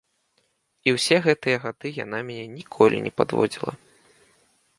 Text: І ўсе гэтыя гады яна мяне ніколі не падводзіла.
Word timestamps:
І 0.87 0.93
ўсе 0.95 1.19
гэтыя 1.27 1.57
гады 1.67 1.93
яна 2.03 2.23
мяне 2.31 2.47
ніколі 2.57 2.97
не 3.09 3.17
падводзіла. 3.23 3.73